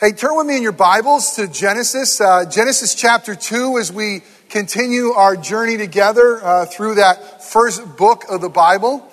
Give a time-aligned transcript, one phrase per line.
[0.00, 4.22] Hey, turn with me in your Bibles to Genesis, uh, Genesis chapter 2, as we
[4.48, 9.06] continue our journey together uh, through that first book of the Bible.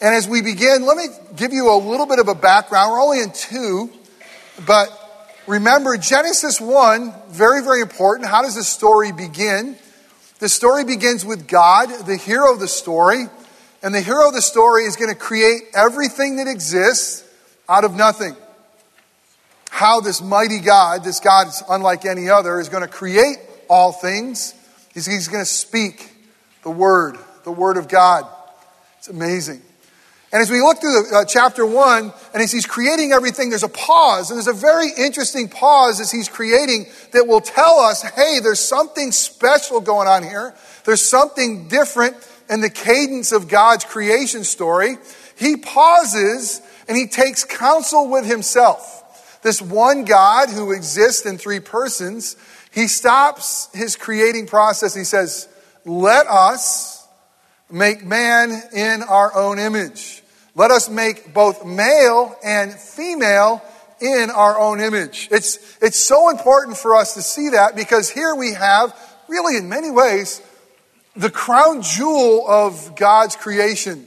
[0.00, 2.92] And as we begin, let me give you a little bit of a background.
[2.92, 3.90] We're only in two,
[4.64, 4.88] but
[5.48, 8.28] remember Genesis 1, very, very important.
[8.28, 9.74] How does the story begin?
[10.38, 13.24] The story begins with God, the hero of the story,
[13.82, 17.24] and the hero of the story is going to create everything that exists
[17.68, 18.36] out of nothing
[19.70, 23.36] how this mighty God, this God is unlike any other, is going to create
[23.68, 24.54] all things.
[24.94, 26.12] He's, he's going to speak
[26.62, 28.26] the Word, the Word of God.
[28.98, 29.62] It's amazing.
[30.30, 33.62] And as we look through the, uh, chapter one, and as he's creating everything, there's
[33.62, 38.02] a pause, and there's a very interesting pause as he's creating that will tell us,
[38.02, 40.54] hey, there's something special going on here.
[40.84, 42.16] There's something different
[42.50, 44.98] in the cadence of God's creation story.
[45.36, 48.97] He pauses and he takes counsel with himself.
[49.42, 52.36] This one God who exists in three persons,
[52.72, 54.94] he stops his creating process.
[54.94, 55.48] He says,
[55.84, 57.06] Let us
[57.70, 60.22] make man in our own image.
[60.54, 63.62] Let us make both male and female
[64.00, 65.28] in our own image.
[65.30, 68.94] It's, it's so important for us to see that because here we have,
[69.28, 70.42] really in many ways,
[71.16, 74.06] the crown jewel of God's creation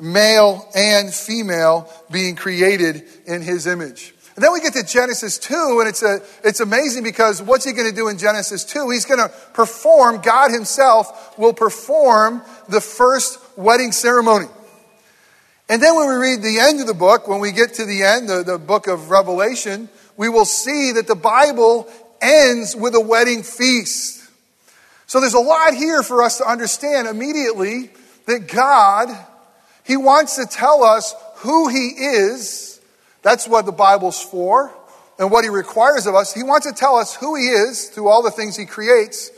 [0.00, 4.14] male and female being created in his image.
[4.34, 7.72] And then we get to Genesis 2, and it's, a, it's amazing because what's he
[7.72, 8.88] going to do in Genesis 2?
[8.88, 14.46] He's going to perform, God himself will perform the first wedding ceremony.
[15.68, 18.02] And then when we read the end of the book, when we get to the
[18.02, 21.86] end, the, the book of Revelation, we will see that the Bible
[22.22, 24.22] ends with a wedding feast.
[25.06, 27.90] So there's a lot here for us to understand immediately
[28.26, 29.08] that God,
[29.84, 32.71] He wants to tell us who He is
[33.22, 34.72] that's what the Bible's for
[35.18, 36.34] and what He requires of us.
[36.34, 39.30] He wants to tell us who He is through all the things He creates.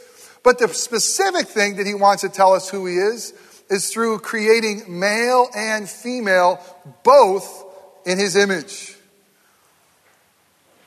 [0.43, 3.35] But the specific thing that He wants to tell us who He is
[3.71, 6.61] is through creating male and female
[7.03, 7.65] both
[8.07, 8.97] in His image.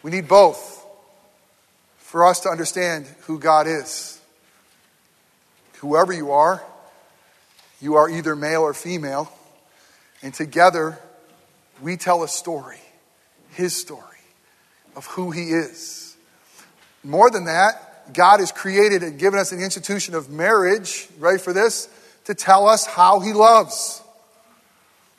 [0.02, 0.85] We need both
[1.97, 4.19] for us to understand who God is.
[5.79, 6.64] Whoever you are,
[7.79, 9.31] you are either male or female,
[10.24, 10.97] and together
[11.81, 12.79] we tell a story
[13.57, 14.01] his story
[14.95, 16.16] of who he is.
[17.03, 21.53] More than that, God has created and given us an institution of marriage, ready for
[21.53, 21.90] this,
[22.25, 24.01] to tell us how he loves.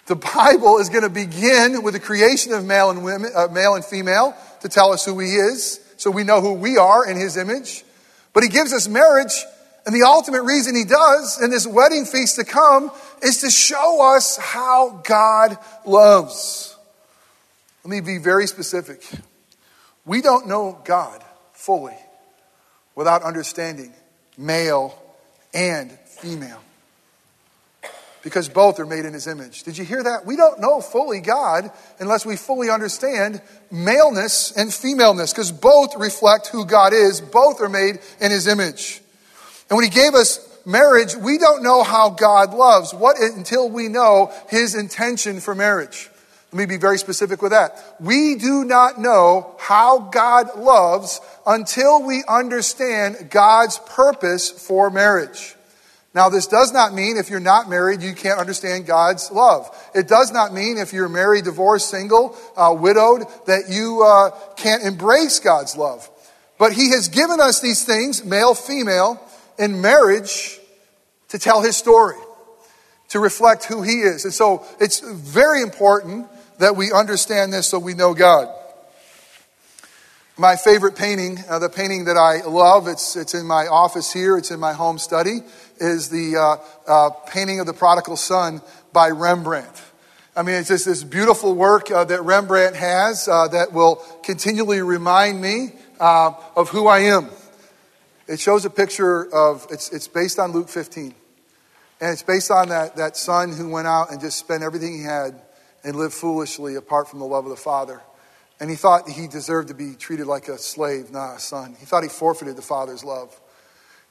[0.06, 3.74] The Bible is going to begin with the creation of male and women, uh, male
[3.74, 7.16] and female, to tell us who he is, so we know who we are in
[7.16, 7.84] his image.
[8.32, 9.34] But he gives us marriage,
[9.84, 14.14] and the ultimate reason he does in this wedding feast to come is to show
[14.14, 16.77] us how God loves.
[17.88, 19.02] Let me be very specific.
[20.04, 21.96] We don't know God fully
[22.94, 23.94] without understanding
[24.36, 24.94] male
[25.54, 26.60] and female.
[28.22, 29.62] Because both are made in his image.
[29.62, 30.26] Did you hear that?
[30.26, 33.40] We don't know fully God unless we fully understand
[33.70, 37.22] maleness and femaleness, because both reflect who God is.
[37.22, 39.00] Both are made in his image.
[39.70, 43.88] And when he gave us marriage, we don't know how God loves what until we
[43.88, 46.10] know his intention for marriage.
[46.50, 47.96] Let me be very specific with that.
[48.00, 55.56] We do not know how God loves until we understand God's purpose for marriage.
[56.14, 59.70] Now, this does not mean if you're not married, you can't understand God's love.
[59.94, 64.82] It does not mean if you're married, divorced, single, uh, widowed, that you uh, can't
[64.82, 66.08] embrace God's love.
[66.58, 69.22] But He has given us these things, male, female,
[69.58, 70.58] in marriage
[71.28, 72.16] to tell His story,
[73.10, 74.24] to reflect who He is.
[74.24, 76.26] And so it's very important
[76.58, 78.54] that we understand this so we know God.
[80.36, 84.36] My favorite painting, uh, the painting that I love, it's, it's in my office here,
[84.36, 85.40] it's in my home study,
[85.78, 89.82] is the uh, uh, painting of the prodigal son by Rembrandt.
[90.36, 94.80] I mean, it's just this beautiful work uh, that Rembrandt has uh, that will continually
[94.80, 97.28] remind me uh, of who I am.
[98.28, 101.14] It shows a picture of, it's, it's based on Luke 15.
[102.00, 105.02] And it's based on that, that son who went out and just spent everything he
[105.02, 105.34] had
[105.88, 108.02] and lived foolishly apart from the love of the Father.
[108.60, 111.76] And he thought he deserved to be treated like a slave, not a son.
[111.80, 113.34] He thought he forfeited the Father's love.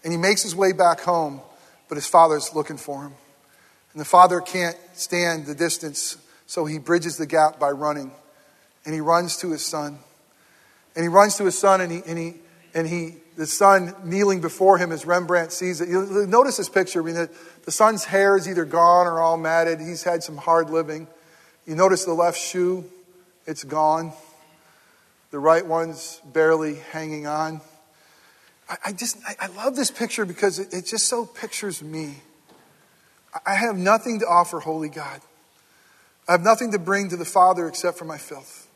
[0.04, 1.40] And he makes his way back home,
[1.88, 3.14] but his father's looking for him.
[3.92, 8.12] And the father can't stand the distance, so he bridges the gap by running.
[8.84, 10.00] And he runs to his son.
[10.96, 12.34] And he runs to his son, and he, and he,
[12.74, 15.90] and he the son kneeling before him as Rembrandt sees it.
[15.90, 17.04] You notice this picture.
[17.04, 17.30] I mean, the,
[17.66, 19.80] the son's hair is either gone or all matted.
[19.80, 21.08] He's had some hard living.
[21.68, 22.86] You notice the left shoe,
[23.46, 24.14] it's gone.
[25.32, 27.60] the right one's barely hanging on.
[28.70, 32.16] I, I just, I, I, love this picture because it, it just so pictures me.
[33.46, 35.20] I have nothing to offer, holy God.
[36.28, 38.70] I have nothing to bring to the Father except for my filth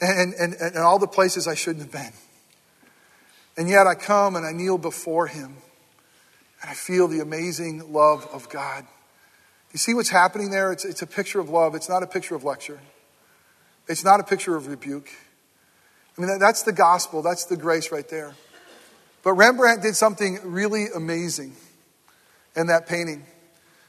[0.00, 2.12] and, and, and all the places I shouldn't have been.
[3.58, 5.56] And yet I come and I kneel before Him
[6.62, 8.86] and I feel the amazing love of God.
[9.72, 10.72] You see what's happening there?
[10.72, 12.80] It's, it's a picture of love, it's not a picture of lecture,
[13.88, 15.10] it's not a picture of rebuke.
[16.16, 18.34] I mean, that, that's the gospel, that's the grace right there.
[19.22, 21.54] But Rembrandt did something really amazing
[22.54, 23.24] in that painting.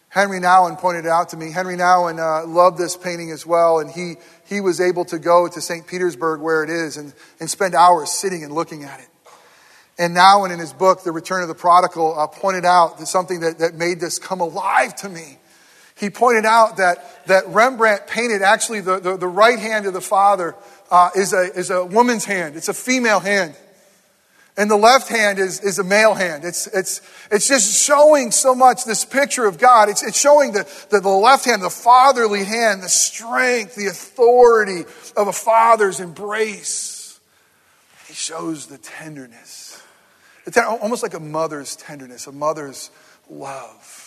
[0.09, 1.51] Henry Nouwen pointed it out to me.
[1.51, 4.15] Henry Nouwen uh, loved this painting as well, and he,
[4.45, 5.85] he was able to go to St.
[5.85, 9.07] Petersburg where it is and, and spend hours sitting and looking at it.
[9.99, 13.59] And Nouwen, in his book, The Return of the Prodigal, uh, pointed out something that,
[13.59, 15.37] that made this come alive to me.
[15.99, 20.01] He pointed out that, that Rembrandt painted actually the, the, the right hand of the
[20.01, 20.55] father
[20.91, 23.55] uh, is, a, is a woman's hand, it's a female hand.
[24.59, 26.43] And the left hand is, is a male hand.
[26.43, 26.99] It's, it's,
[27.29, 29.87] it's just showing so much this picture of God.
[29.87, 34.81] It's, it's showing the, the, the left hand, the fatherly hand, the strength, the authority
[35.15, 37.19] of a father's embrace.
[38.07, 39.79] He shows the tenderness.
[40.47, 42.89] It's almost like a mother's tenderness, a mother's
[43.29, 44.06] love.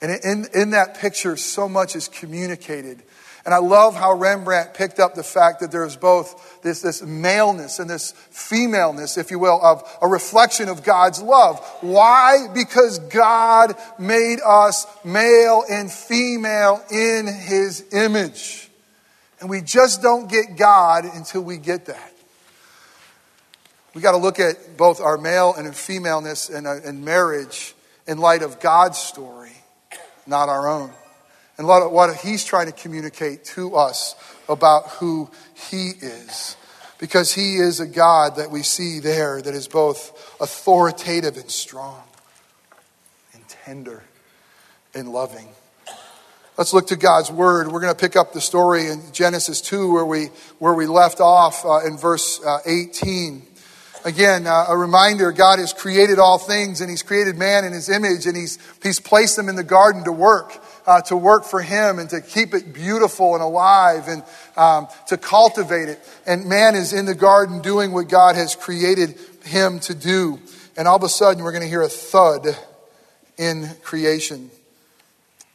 [0.00, 3.02] And in, in that picture, so much is communicated
[3.46, 7.78] and I love how Rembrandt picked up the fact that there's both this, this maleness
[7.78, 11.60] and this femaleness, if you will, of a reflection of God's love.
[11.80, 12.48] Why?
[12.52, 18.68] Because God made us male and female in his image.
[19.40, 22.12] And we just don't get God until we get that.
[23.94, 27.76] We got to look at both our male and femaleness and, uh, and marriage
[28.08, 29.45] in light of God's story,
[30.26, 30.92] not our own
[31.58, 34.14] and what he's trying to communicate to us
[34.48, 35.30] about who
[35.70, 36.56] he is.
[36.98, 42.02] Because he is a God that we see there that is both authoritative and strong,
[43.34, 44.02] and tender
[44.94, 45.48] and loving.
[46.56, 47.70] Let's look to God's word.
[47.70, 50.26] We're going to pick up the story in Genesis 2 where we,
[50.58, 53.42] where we left off uh, in verse uh, 18.
[54.06, 57.88] Again, uh, a reminder God has created all things and He's created man in His
[57.88, 61.60] image and He's, he's placed them in the garden to work uh, to work for
[61.60, 64.22] Him and to keep it beautiful and alive and
[64.56, 65.98] um, to cultivate it.
[66.24, 70.38] And man is in the garden doing what God has created him to do.
[70.76, 72.56] And all of a sudden, we're going to hear a thud
[73.36, 74.50] in creation,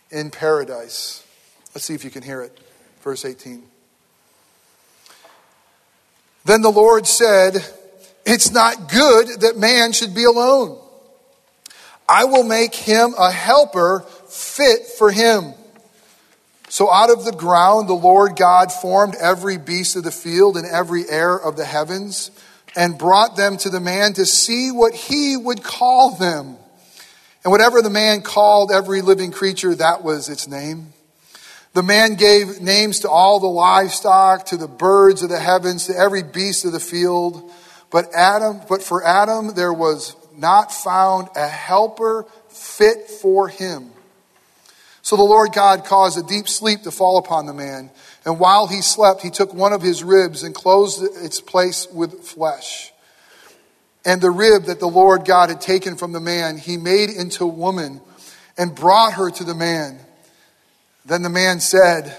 [0.09, 1.25] in paradise.
[1.73, 2.59] Let's see if you can hear it.
[3.01, 3.63] Verse 18.
[6.43, 7.63] Then the Lord said,
[8.25, 10.77] It's not good that man should be alone.
[12.07, 15.53] I will make him a helper fit for him.
[16.69, 20.65] So out of the ground the Lord God formed every beast of the field and
[20.65, 22.31] every air of the heavens
[22.75, 26.57] and brought them to the man to see what he would call them.
[27.43, 30.93] And whatever the man called every living creature, that was its name.
[31.73, 35.95] The man gave names to all the livestock, to the birds of the heavens, to
[35.95, 37.51] every beast of the field.
[37.91, 43.91] But Adam, but for Adam there was not found a helper fit for him.
[45.01, 47.89] So the Lord God caused a deep sleep to fall upon the man.
[48.23, 52.23] And while he slept, he took one of his ribs and closed its place with
[52.23, 52.93] flesh.
[54.05, 57.45] And the rib that the Lord God had taken from the man, he made into
[57.45, 58.01] woman
[58.57, 59.99] and brought her to the man.
[61.05, 62.15] Then the man said,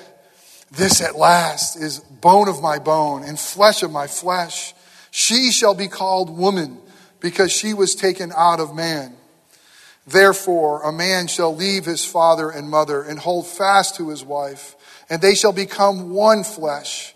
[0.70, 4.74] This at last is bone of my bone and flesh of my flesh.
[5.12, 6.78] She shall be called woman
[7.20, 9.14] because she was taken out of man.
[10.06, 14.74] Therefore, a man shall leave his father and mother and hold fast to his wife,
[15.10, 17.14] and they shall become one flesh.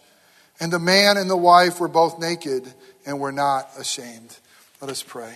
[0.61, 2.71] And the man and the wife were both naked
[3.07, 4.37] and were not ashamed.
[4.83, 5.35] Let us pray.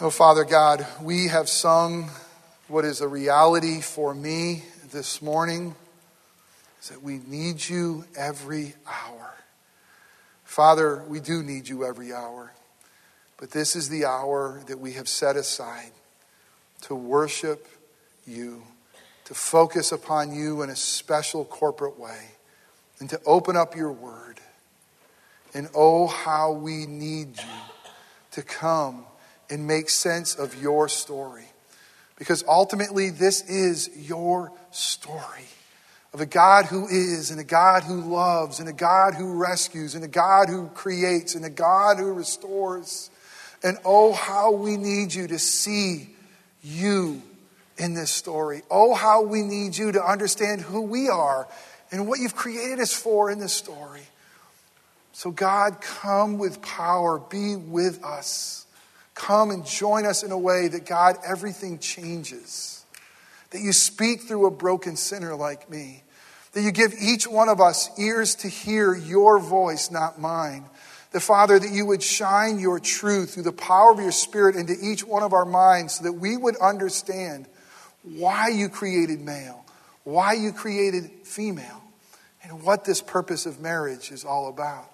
[0.00, 2.10] Oh, Father God, we have sung
[2.68, 5.74] what is a reality for me this morning
[6.80, 9.33] is that we need you every hour.
[10.54, 12.52] Father, we do need you every hour.
[13.38, 15.90] But this is the hour that we have set aside
[16.82, 17.66] to worship
[18.24, 18.62] you,
[19.24, 22.28] to focus upon you in a special corporate way,
[23.00, 24.38] and to open up your word.
[25.54, 27.60] And oh, how we need you
[28.30, 29.06] to come
[29.50, 31.46] and make sense of your story.
[32.16, 35.48] Because ultimately, this is your story
[36.14, 39.96] of a God who is, and a God who loves, and a God who rescues,
[39.96, 43.10] and a God who creates, and a God who restores.
[43.64, 46.10] And oh, how we need you to see
[46.62, 47.20] you
[47.76, 48.62] in this story.
[48.70, 51.48] Oh, how we need you to understand who we are
[51.90, 54.02] and what you've created us for in this story.
[55.12, 58.66] So, God, come with power, be with us.
[59.14, 62.84] Come and join us in a way that, God, everything changes.
[63.50, 66.03] That you speak through a broken sinner like me.
[66.54, 70.64] That you give each one of us ears to hear your voice, not mine.
[71.10, 74.74] The Father, that you would shine your truth through the power of your Spirit into
[74.80, 77.46] each one of our minds so that we would understand
[78.02, 79.64] why you created male,
[80.04, 81.82] why you created female,
[82.42, 84.90] and what this purpose of marriage is all about.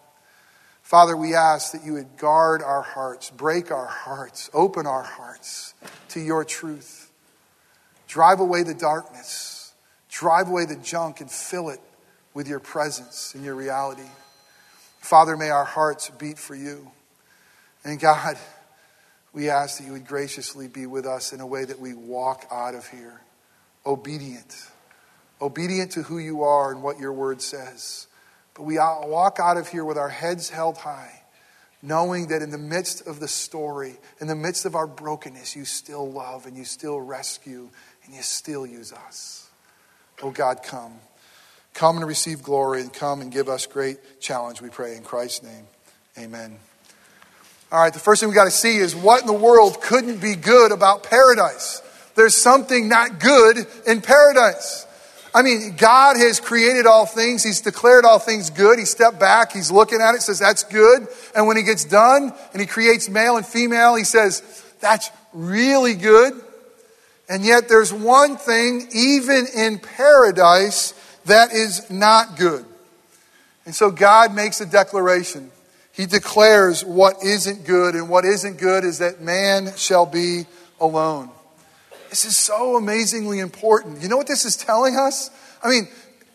[0.83, 5.75] Father, we ask that you would guard our hearts, break our hearts, open our hearts
[6.09, 7.11] to your truth.
[8.09, 9.50] Drive away the darkness,
[10.11, 11.81] drive away the junk, and fill it
[12.35, 14.09] with your presence and your reality.
[15.01, 16.91] Father, may our hearts beat for you.
[17.85, 18.37] And God,
[19.33, 22.47] we ask that you would graciously be with us in a way that we walk
[22.51, 23.21] out of here
[23.87, 24.69] obedient,
[25.41, 28.07] obedient to who you are and what your word says.
[28.55, 31.23] But we walk out of here with our heads held high,
[31.81, 35.65] knowing that in the midst of the story, in the midst of our brokenness, you
[35.65, 37.71] still love and you still rescue
[38.05, 39.40] and you still use us.
[40.23, 40.93] Oh God, come.
[41.75, 45.43] Come and receive glory and come and give us great challenge, we pray in Christ's
[45.43, 45.67] name.
[46.19, 46.59] Amen.
[47.73, 50.21] All right, the first thing we got to see is what in the world couldn't
[50.21, 51.83] be good about paradise?
[52.17, 54.87] There's something not good in paradise.
[55.33, 57.45] I mean, God has created all things.
[57.45, 58.81] He's declared all things good.
[58.81, 59.53] He stepped back.
[59.53, 61.07] He's looking at it, says, that's good.
[61.37, 64.43] And when he gets done and he creates male and female, he says,
[64.81, 66.33] that's really good.
[67.31, 70.95] And yet there's one thing, even in paradise,
[71.27, 72.65] that is not good.
[73.65, 75.53] And so God makes a declaration.
[75.93, 80.47] He declares what isn't good, and what isn't good is that man shall be
[80.81, 81.31] alone.
[82.09, 84.03] This is so amazingly important.
[84.03, 85.31] You know what this is telling us?
[85.63, 85.87] I mean,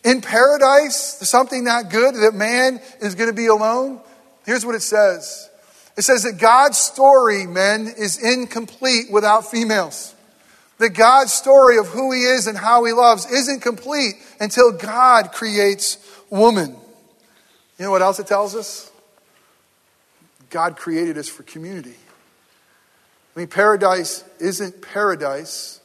[0.06, 4.00] in paradise, something not good, that man is going to be alone.
[4.46, 5.50] Here's what it says
[5.98, 10.15] it says that God's story, men, is incomplete without females.
[10.78, 15.32] That God's story of who He is and how He loves isn't complete until God
[15.32, 15.98] creates
[16.30, 16.76] woman.
[17.80, 18.92] You know what else it tells us?
[20.50, 21.96] God created us for community.
[23.36, 25.82] I mean, paradise isn't paradise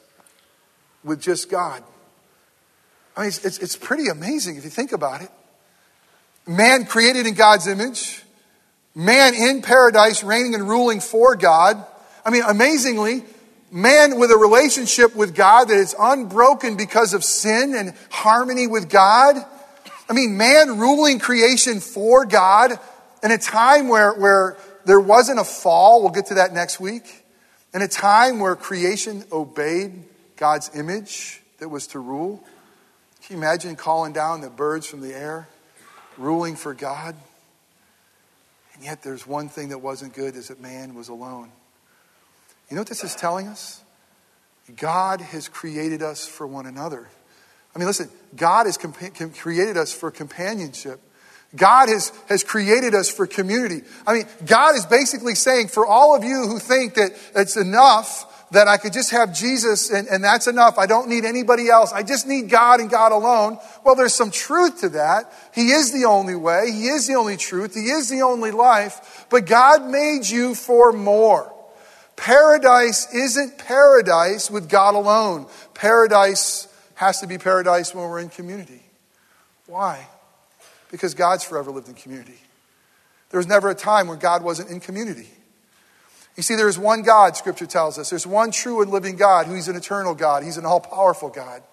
[1.03, 1.83] with just God.
[3.15, 5.29] I mean, it's, it's, it's pretty amazing if you think about it.
[6.47, 8.23] Man created in God's image,
[8.95, 11.83] man in paradise reigning and ruling for God.
[12.25, 13.23] I mean, amazingly,
[13.71, 18.89] man with a relationship with God that is unbroken because of sin and harmony with
[18.89, 19.37] God.
[20.09, 22.73] I mean, man ruling creation for God
[23.23, 26.01] in a time where, where there wasn't a fall.
[26.01, 27.23] We'll get to that next week.
[27.73, 30.03] In a time where creation obeyed
[30.35, 32.43] God's image that was to rule.
[33.23, 35.47] Can you imagine calling down the birds from the air,
[36.17, 37.15] ruling for God?
[38.73, 41.51] And yet there's one thing that wasn't good is that man was alone.
[42.71, 43.83] You know what this is telling us?
[44.77, 47.09] God has created us for one another.
[47.75, 51.01] I mean, listen, God has compa- created us for companionship.
[51.53, 53.81] God has, has created us for community.
[54.07, 58.49] I mean, God is basically saying for all of you who think that it's enough
[58.51, 60.77] that I could just have Jesus and, and that's enough.
[60.77, 61.91] I don't need anybody else.
[61.91, 63.57] I just need God and God alone.
[63.83, 65.33] Well, there's some truth to that.
[65.53, 66.71] He is the only way.
[66.71, 67.75] He is the only truth.
[67.75, 69.25] He is the only life.
[69.29, 71.53] But God made you for more.
[72.21, 75.47] Paradise isn't paradise with God alone.
[75.73, 78.83] Paradise has to be paradise when we're in community.
[79.65, 80.07] Why?
[80.91, 82.37] Because God's forever lived in community.
[83.31, 85.29] There was never a time when God wasn't in community.
[86.37, 88.11] You see, there is one God, Scripture tells us.
[88.11, 90.43] There's one true and living God who is an eternal God.
[90.43, 91.63] He's an all powerful God.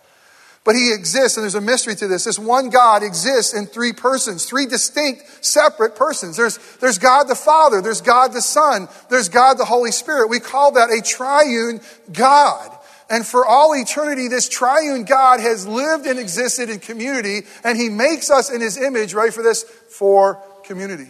[0.69, 2.25] But he exists, and there's a mystery to this.
[2.25, 6.37] This one God exists in three persons, three distinct, separate persons.
[6.37, 10.29] There's, there's God the Father, there's God the Son, there's God the Holy Spirit.
[10.29, 11.81] We call that a triune
[12.13, 12.71] God.
[13.09, 17.89] And for all eternity, this triune God has lived and existed in community, and he
[17.89, 20.35] makes us in his image, ready for this, for
[20.65, 21.09] community.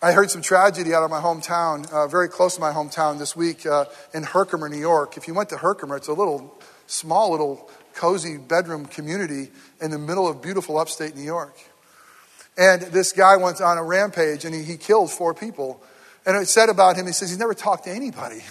[0.00, 3.36] I heard some tragedy out of my hometown, uh, very close to my hometown this
[3.36, 5.18] week uh, in Herkimer, New York.
[5.18, 9.98] If you went to Herkimer, it's a little small little cozy bedroom community in the
[9.98, 11.56] middle of beautiful upstate New York.
[12.56, 15.82] And this guy went on a rampage and he, he killed four people.
[16.26, 18.42] And it said about him, he says he's never talked to anybody.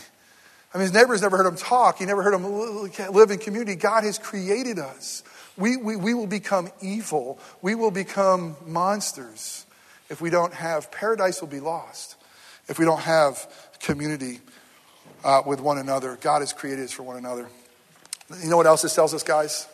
[0.73, 1.99] I mean, his neighbors never heard him talk.
[1.99, 2.43] He never heard him
[3.13, 3.75] live in community.
[3.75, 5.23] God has created us.
[5.55, 7.39] We, we, we will become evil.
[7.61, 9.65] We will become monsters
[10.09, 12.15] if we don't have, paradise will be lost
[12.67, 13.47] if we don't have
[13.79, 14.39] community
[15.23, 16.17] uh, with one another.
[16.21, 17.47] God has created us for one another.
[18.41, 19.67] You know what else this tells us, guys?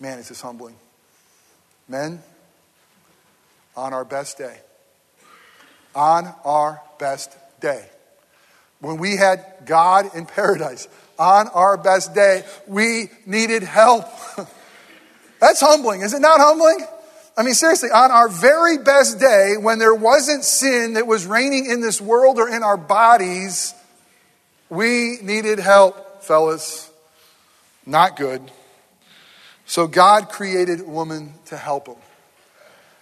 [0.00, 0.74] Man, it's just humbling.
[1.88, 2.22] Men,
[3.76, 4.58] on our best day.
[5.94, 7.84] On our best day.
[8.80, 14.06] When we had God in paradise, on our best day, we needed help.
[15.40, 16.02] That's humbling.
[16.02, 16.84] Is it not humbling?
[17.36, 21.66] I mean, seriously, on our very best day, when there wasn't sin that was reigning
[21.66, 23.74] in this world or in our bodies,
[24.68, 26.83] we needed help, fellas.
[27.86, 28.50] Not good.
[29.66, 31.96] So God created woman to help him.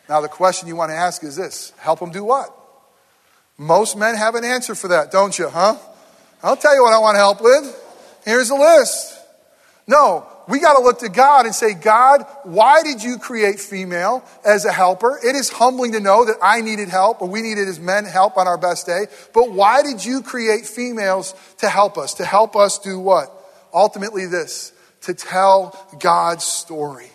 [0.09, 2.55] Now, the question you want to ask is this help him do what?
[3.59, 5.77] Most men have an answer for that, don't you, huh?
[6.43, 7.79] I'll tell you what I want to help with.
[8.25, 9.19] Here's a list.
[9.87, 14.25] No, we got to look to God and say, God, why did you create female
[14.45, 15.19] as a helper?
[15.25, 18.37] It is humbling to know that I needed help, or we needed as men help
[18.37, 19.07] on our best day.
[19.33, 22.15] But why did you create females to help us?
[22.15, 23.42] To help us do what?
[23.73, 27.09] Ultimately, this to tell God's story.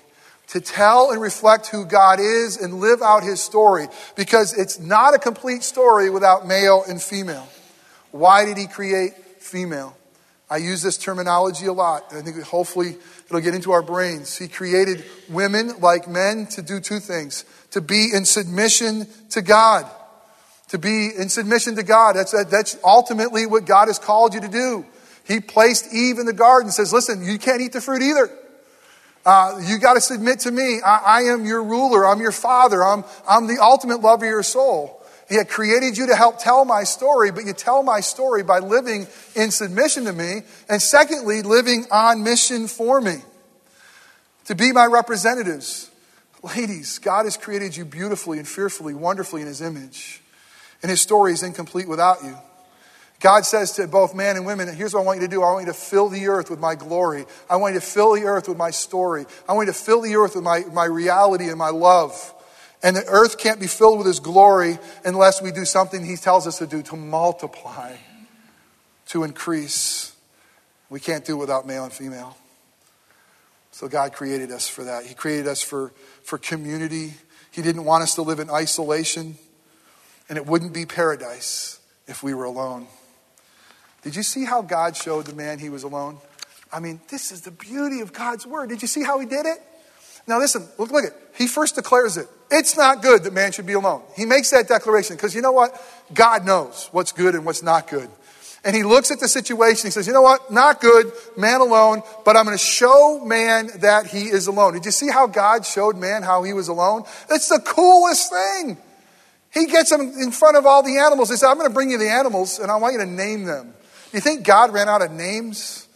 [0.49, 5.13] To tell and reflect who God is and live out his story because it's not
[5.13, 7.47] a complete story without male and female.
[8.11, 9.95] Why did he create female?
[10.49, 12.13] I use this terminology a lot.
[12.13, 12.95] I think hopefully
[13.25, 14.37] it'll get into our brains.
[14.37, 19.85] He created women like men to do two things to be in submission to God.
[20.69, 22.15] To be in submission to God.
[22.15, 24.85] That's, that's ultimately what God has called you to do.
[25.27, 28.29] He placed Eve in the garden and says, Listen, you can't eat the fruit either.
[29.25, 30.79] Uh, you got to submit to me.
[30.83, 32.05] I, I, am your ruler.
[32.05, 32.81] I'm your father.
[32.81, 35.03] I'm, I'm the ultimate love of your soul.
[35.27, 38.59] He had created you to help tell my story, but you tell my story by
[38.59, 39.05] living
[39.35, 40.43] in submission to me.
[40.69, 43.17] And secondly, living on mission for me.
[44.45, 45.91] To be my representatives.
[46.55, 50.21] Ladies, God has created you beautifully and fearfully, wonderfully in His image.
[50.81, 52.37] And His story is incomplete without you.
[53.19, 55.41] God says to both men and women, here's what I want you to do.
[55.41, 57.25] I want you to fill the earth with my glory.
[57.49, 59.25] I want you to fill the earth with my story.
[59.49, 62.33] I want you to fill the earth with my, my reality and my love.
[62.83, 66.45] And the earth can't be filled with His glory unless we do something He tells
[66.45, 67.95] us to do to multiply,
[69.07, 70.15] to increase.
[70.89, 72.37] We can't do it without male and female.
[73.71, 75.05] So God created us for that.
[75.05, 75.91] He created us for,
[76.23, 77.15] for community.
[77.51, 79.37] He didn't want us to live in isolation,
[80.29, 82.87] and it wouldn't be paradise if we were alone.
[84.07, 86.19] Did you see how God showed the man he was alone?
[86.71, 88.69] I mean, this is the beauty of God's word.
[88.69, 89.57] Did you see how he did it?
[90.25, 91.17] Now listen, look, look at it.
[91.37, 92.29] He first declares it.
[92.49, 94.03] It's not good that man should be alone.
[94.15, 95.77] He makes that declaration because you know what?
[96.13, 98.09] God knows what's good and what's not good.
[98.63, 99.87] And he looks at the situation.
[99.87, 100.51] He says, you know what?
[100.51, 104.71] Not good, man alone, but I'm going to show man that he is alone.
[104.75, 107.03] Did you see how God showed man how he was alone?
[107.29, 108.77] It's the coolest thing.
[109.53, 111.29] He gets him in front of all the animals.
[111.29, 113.43] He said, I'm going to bring you the animals and I want you to name
[113.43, 113.73] them.
[114.13, 115.87] You think God ran out of names?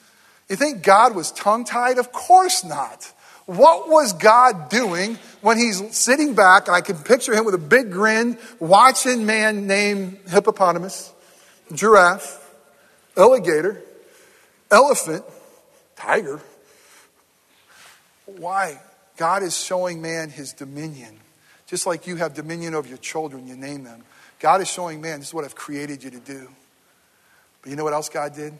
[0.49, 1.97] You think God was tongue tied?
[1.97, 3.11] Of course not.
[3.45, 7.57] What was God doing when he's sitting back, and I can picture him with a
[7.57, 11.11] big grin, watching man named hippopotamus,
[11.73, 12.37] giraffe,
[13.17, 13.81] alligator,
[14.69, 15.25] elephant,
[15.95, 16.39] tiger?
[18.25, 18.79] Why?
[19.17, 21.19] God is showing man his dominion.
[21.67, 24.03] Just like you have dominion over your children, you name them.
[24.39, 26.49] God is showing man, this is what I've created you to do.
[27.61, 28.53] But you know what else God did?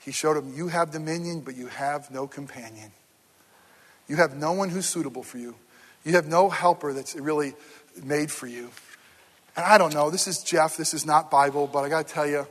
[0.00, 2.92] He showed him, you have dominion, but you have no companion.
[4.08, 5.56] You have no one who's suitable for you.
[6.04, 7.54] You have no helper that's really
[8.04, 8.70] made for you.
[9.56, 12.12] And I don't know, this is Jeff, this is not Bible, but I got to
[12.12, 12.46] tell you,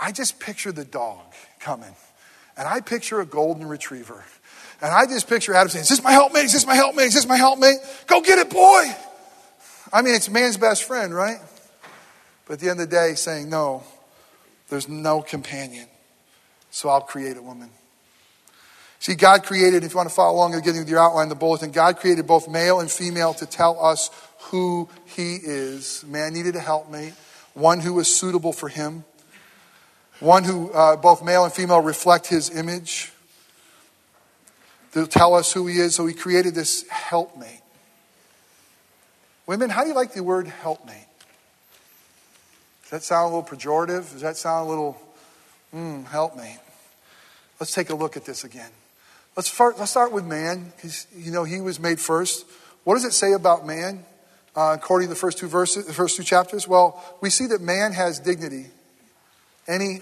[0.00, 1.20] I just picture the dog
[1.58, 1.94] coming.
[2.56, 4.24] And I picture a golden retriever.
[4.80, 6.44] And I just picture Adam saying, Is this my helpmate?
[6.44, 7.06] Is this my helpmate?
[7.06, 7.76] Is this my helpmate?
[8.06, 8.84] Go get it, boy.
[9.92, 11.38] I mean, it's man's best friend, right?
[12.46, 13.82] But at the end of the day, saying, No,
[14.70, 15.86] there's no companion.
[16.70, 17.70] So I'll create a woman.
[19.00, 21.70] See, God created, if you want to follow along getting with your outline, the bulletin,
[21.70, 26.04] God created both male and female to tell us who He is.
[26.06, 27.14] Man needed a helpmate,
[27.54, 29.04] one who was suitable for Him,
[30.20, 33.10] one who uh, both male and female reflect His image
[34.92, 35.94] to tell us who He is.
[35.94, 37.62] So He created this helpmate.
[39.46, 41.06] Women, how do you like the word helpmate?
[42.90, 44.10] Does that sound a little pejorative?
[44.10, 45.00] Does that sound a little,
[45.70, 46.02] hmm,
[46.36, 46.56] me?
[47.60, 48.70] Let's take a look at this again.
[49.36, 52.44] Let's start, let's start with man, because, you know, he was made first.
[52.82, 54.04] What does it say about man,
[54.56, 56.66] uh, according to the first two verses, the first two chapters?
[56.66, 58.66] Well, we see that man has dignity.
[59.68, 60.00] Any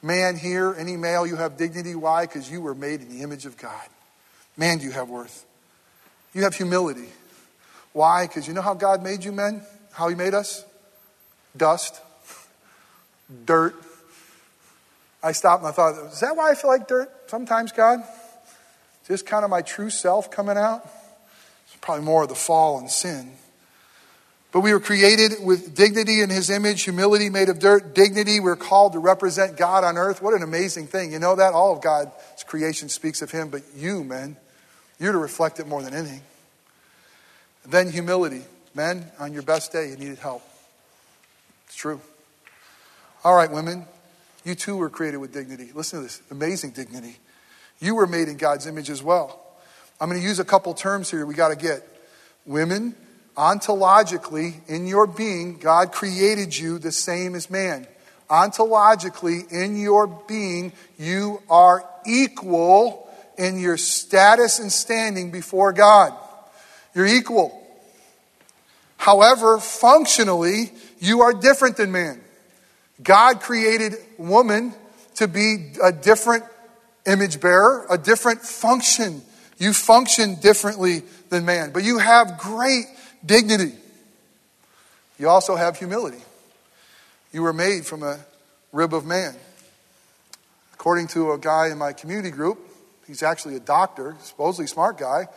[0.00, 1.96] man here, any male, you have dignity.
[1.96, 2.26] Why?
[2.26, 3.88] Because you were made in the image of God.
[4.56, 5.44] Man, do you have worth.
[6.34, 7.08] You have humility.
[7.92, 8.28] Why?
[8.28, 9.62] Because you know how God made you men?
[9.90, 10.64] How he made us?
[11.56, 12.00] Dust,
[13.44, 13.74] dirt.
[15.22, 18.00] I stopped and I thought, is that why I feel like dirt sometimes, God?
[19.06, 20.88] Just kind of my true self coming out?
[21.66, 23.32] It's probably more of the fall and sin.
[24.52, 28.38] But we were created with dignity in his image, humility made of dirt, dignity.
[28.38, 30.20] We're called to represent God on earth.
[30.20, 31.10] What an amazing thing.
[31.10, 31.54] You know that?
[31.54, 32.12] All of God's
[32.46, 34.36] creation speaks of him, but you, men,
[35.00, 36.20] you're to reflect it more than anything.
[37.66, 38.42] then humility.
[38.74, 40.42] Men, on your best day, you needed help.
[41.66, 42.00] It's true.
[43.24, 43.86] All right, women,
[44.44, 45.70] you too were created with dignity.
[45.74, 47.18] Listen to this amazing dignity.
[47.78, 49.40] You were made in God's image as well.
[50.00, 51.86] I'm going to use a couple terms here we got to get.
[52.46, 52.96] Women,
[53.36, 57.86] ontologically, in your being, God created you the same as man.
[58.28, 63.08] Ontologically, in your being, you are equal
[63.38, 66.12] in your status and standing before God.
[66.92, 67.56] You're equal.
[68.96, 72.20] However, functionally, you are different than man.
[73.02, 74.74] God created woman
[75.16, 76.44] to be a different
[77.06, 79.22] image bearer, a different function.
[79.58, 82.86] You function differently than man, but you have great
[83.24, 83.74] dignity.
[85.18, 86.22] You also have humility.
[87.32, 88.18] You were made from a
[88.72, 89.34] rib of man.
[90.74, 92.58] According to a guy in my community group,
[93.06, 95.28] he's actually a doctor, supposedly smart guy.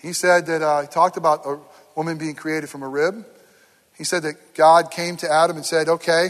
[0.00, 1.58] He said that uh, talked about a
[1.96, 3.26] woman being created from a rib.
[3.98, 6.28] He said that God came to Adam and said, Okay,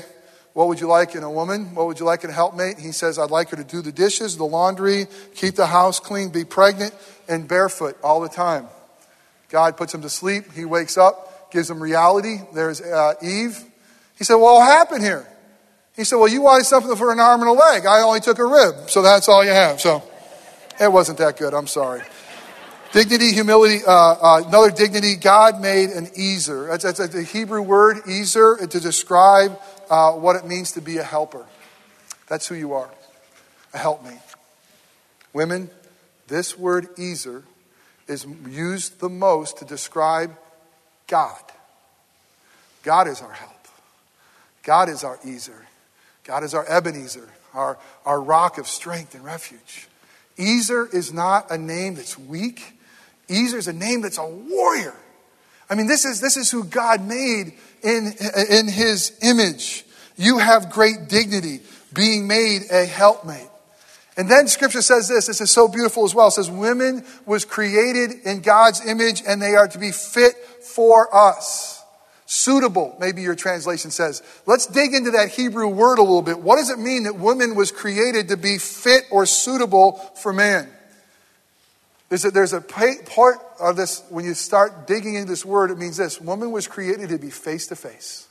[0.57, 1.75] what would you like in a woman?
[1.75, 2.79] What would you like in a helpmate?
[2.79, 6.31] He says, I'd like her to do the dishes, the laundry, keep the house clean,
[6.31, 6.95] be pregnant,
[7.29, 8.67] and barefoot all the time.
[9.51, 10.51] God puts him to sleep.
[10.55, 12.39] He wakes up, gives him reality.
[12.55, 13.63] There's uh, Eve.
[14.17, 15.29] He said, what happened here?
[15.95, 17.85] He said, Well, you wanted something for an arm and a leg.
[17.85, 19.79] I only took a rib, so that's all you have.
[19.79, 20.03] So
[20.81, 21.53] it wasn't that good.
[21.53, 22.01] I'm sorry.
[22.93, 25.17] Dignity, humility, uh, uh, another dignity.
[25.17, 26.69] God made an ezer.
[26.69, 29.59] That's, that's a Hebrew word, ezer, to describe
[29.91, 31.47] uh, what it means to be a helper.
[32.29, 32.91] That's who you are,
[33.73, 34.19] a helpmate.
[35.33, 35.71] Women,
[36.29, 37.45] this word ezer
[38.09, 40.37] is used the most to describe
[41.07, 41.41] God.
[42.83, 43.53] God is our help.
[44.67, 45.65] God is our Ezer.
[46.25, 49.87] God is our Ebenezer, our, our rock of strength and refuge.
[50.37, 52.77] Ezer is not a name that's weak.
[53.31, 54.97] Ezer is a name that's a warrior.
[55.69, 58.13] I mean, this is, this is who God made in,
[58.51, 59.85] in his image.
[60.17, 61.61] You have great dignity
[61.93, 63.49] being made a helpmate.
[64.17, 66.29] And then scripture says this, this is so beautiful as well.
[66.29, 71.15] It says, Women was created in God's image and they are to be fit for
[71.15, 71.83] us.
[72.25, 74.23] Suitable, maybe your translation says.
[74.47, 76.41] Let's dig into that Hebrew word a little bit.
[76.41, 80.69] What does it mean that woman was created to be fit or suitable for man?
[82.09, 85.79] There's a, there's a part of this, when you start digging into this word, it
[85.79, 88.29] means this woman was created to be face to face,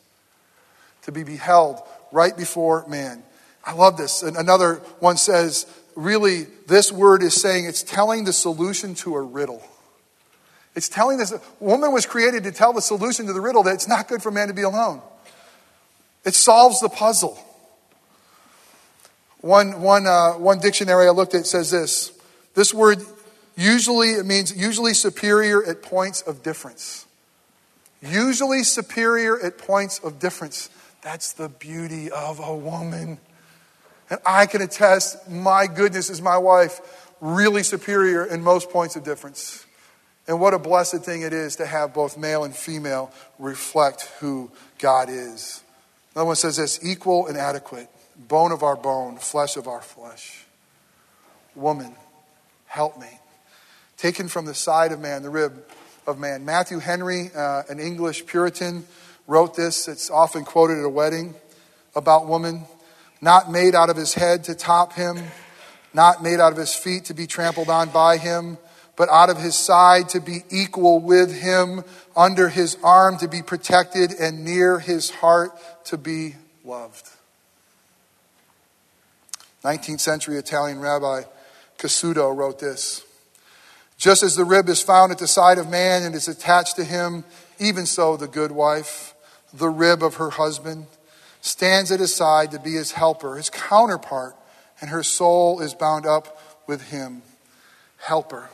[1.03, 3.23] to be beheld right before man.
[3.65, 4.23] I love this.
[4.23, 9.61] Another one says, really, this word is saying it's telling the solution to a riddle.
[10.75, 13.87] It's telling this woman was created to tell the solution to the riddle that it's
[13.87, 15.01] not good for man to be alone.
[16.25, 17.39] It solves the puzzle.
[19.41, 22.11] One, one, uh, one dictionary I looked at says this
[22.55, 22.99] this word
[23.55, 27.05] usually it means usually superior at points of difference.
[28.01, 30.69] Usually superior at points of difference.
[31.01, 33.19] That's the beauty of a woman.
[34.09, 36.81] And I can attest, my goodness, is my wife
[37.21, 39.65] really superior in most points of difference.
[40.27, 44.51] And what a blessed thing it is to have both male and female reflect who
[44.79, 45.63] God is.
[46.13, 47.89] Another one says this equal and adequate,
[48.27, 50.45] bone of our bone, flesh of our flesh.
[51.55, 51.95] Woman,
[52.65, 53.19] help me.
[53.97, 55.63] Taken from the side of man, the rib
[56.05, 56.45] of man.
[56.45, 58.85] Matthew Henry, uh, an English Puritan,
[59.27, 59.87] wrote this.
[59.87, 61.35] It's often quoted at a wedding
[61.95, 62.65] about woman
[63.21, 65.17] not made out of his head to top him,
[65.93, 68.57] not made out of his feet to be trampled on by him,
[68.95, 71.83] but out of his side to be equal with him,
[72.15, 75.51] under his arm to be protected, and near his heart
[75.85, 77.09] to be loved.
[79.63, 81.23] 19th century Italian rabbi
[81.79, 83.03] Cassuto wrote this
[83.97, 86.83] Just as the rib is found at the side of man and is attached to
[86.83, 87.23] him,
[87.59, 89.13] even so the good wife,
[89.53, 90.87] the rib of her husband,
[91.41, 94.35] stands at his side to be his helper, his counterpart,
[94.81, 97.21] and her soul is bound up with him.
[97.97, 98.49] Helper.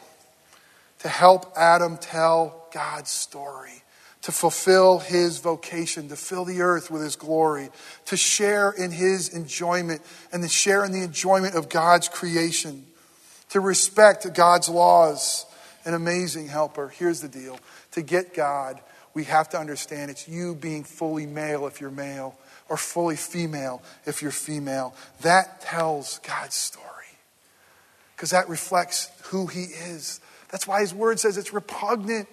[1.00, 3.84] To help Adam tell God's story,
[4.22, 7.70] to fulfill his vocation, to fill the earth with his glory,
[8.06, 10.02] to share in his enjoyment,
[10.32, 12.86] and to share in the enjoyment of God's creation,
[13.52, 15.46] to respect God's laws.
[15.86, 16.90] An amazing helper.
[16.90, 17.60] Here's the deal
[17.92, 18.80] to get God,
[19.14, 22.38] we have to understand it's you being fully male if you're male
[22.70, 24.96] or fully female if you're female.
[25.22, 26.86] That tells God's story
[28.16, 30.22] because that reflects who He is.
[30.50, 32.30] That's why His word says it's repugnant.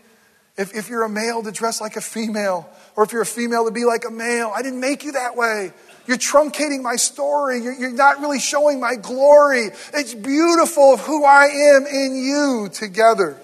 [0.56, 3.64] If, if you're a male to dress like a female, or if you're a female
[3.64, 5.72] to be like a male, I didn't make you that way.
[6.08, 7.60] You're truncating my story.
[7.60, 9.68] You're, you're not really showing my glory.
[9.92, 13.36] It's beautiful of who I am in you together.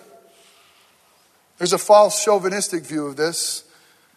[1.58, 3.64] There's a false chauvinistic view of this.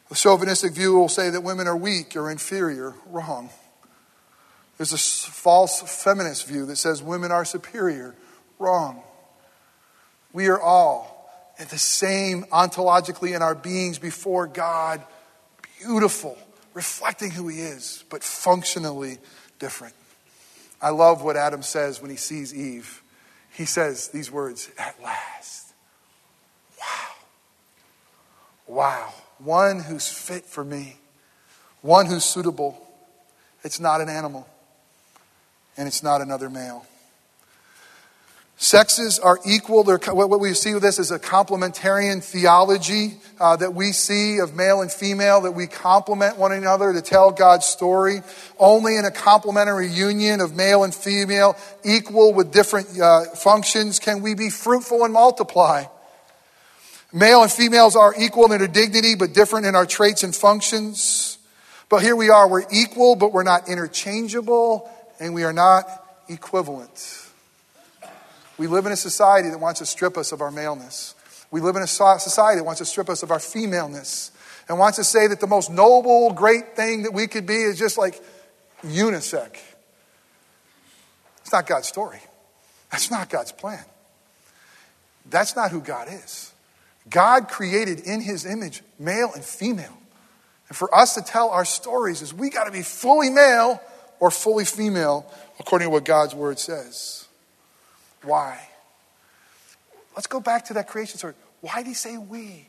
[0.07, 2.93] The chauvinistic view will say that women are weak or inferior.
[3.07, 3.49] Wrong.
[4.77, 8.15] There's a false feminist view that says women are superior.
[8.60, 9.03] Wrong.
[10.31, 11.29] We are all
[11.60, 15.03] at the same ontologically in our beings before God.
[15.81, 16.38] Beautiful
[16.77, 19.17] reflecting who he is, but functionally
[19.57, 19.95] different.
[20.79, 23.01] I love what Adam says when he sees Eve.
[23.49, 25.73] He says these words, at last.
[26.79, 27.15] Wow.
[28.67, 29.13] Wow.
[29.39, 30.97] One who's fit for me,
[31.81, 32.79] one who's suitable.
[33.63, 34.47] It's not an animal,
[35.77, 36.85] and it's not another male.
[38.59, 39.83] Sexes are equal.
[39.83, 44.55] They're, what we see with this is a complementarian theology uh, that we see of
[44.55, 48.21] male and female, that we complement one another to tell God's story.
[48.57, 54.23] Only in a complementary union of male and female, equal with different uh, functions, can
[54.23, 55.83] we be fruitful and multiply.
[57.13, 61.37] Male and females are equal in their dignity, but different in our traits and functions.
[61.89, 64.89] But here we are, we're equal, but we're not interchangeable,
[65.19, 65.85] and we are not
[66.27, 67.26] equivalent.
[68.57, 71.15] We live in a society that wants to strip us of our maleness.
[71.51, 74.31] We live in a society that wants to strip us of our femaleness
[74.67, 77.77] and wants to say that the most noble, great thing that we could be is
[77.77, 78.21] just like
[78.83, 79.59] unisex.
[81.41, 82.19] It's not God's story.
[82.91, 83.83] That's not God's plan.
[85.29, 86.53] That's not who God is.
[87.09, 89.97] God created in his image male and female.
[90.67, 93.81] And for us to tell our stories is we got to be fully male
[94.19, 97.26] or fully female according to what God's word says.
[98.23, 98.60] Why?
[100.15, 101.36] Let's go back to that creation story.
[101.62, 102.67] Why did he say we?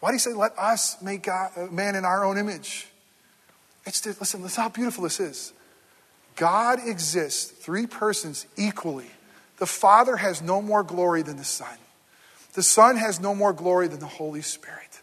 [0.00, 2.88] Why did he say, let us make God, uh, man in our own image?
[3.86, 5.52] It's just, listen, listen how beautiful this is.
[6.34, 9.10] God exists, three persons equally.
[9.58, 11.76] The Father has no more glory than the Son.
[12.54, 15.00] The Son has no more glory than the Holy Spirit.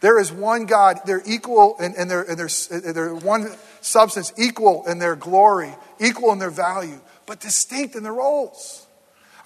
[0.00, 1.00] There is one God.
[1.04, 6.32] They're equal and, and, they're, and they're, they're one substance, equal in their glory, equal
[6.32, 8.86] in their value, but distinct in their roles.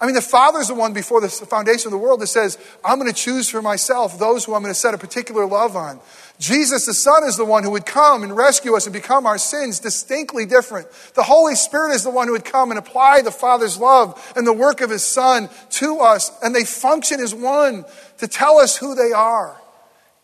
[0.03, 2.99] I mean, the Father's the one before the foundation of the world that says, I'm
[2.99, 6.01] going to choose for myself those who I'm going to set a particular love on.
[6.39, 9.37] Jesus, the Son, is the one who would come and rescue us and become our
[9.37, 10.89] sins distinctly different.
[11.15, 14.45] The Holy Spirit is the one who would come and apply the Father's love and
[14.45, 17.85] the work of His Son to us, and they function as one
[18.17, 19.55] to tell us who they are.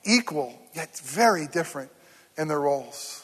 [0.03, 1.89] Equal, yet very different
[2.37, 3.18] in their roles.